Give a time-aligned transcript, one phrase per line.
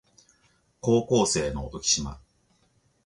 [0.79, 2.19] 高校生の浮島